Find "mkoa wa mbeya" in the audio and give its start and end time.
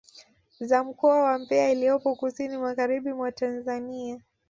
0.83-1.69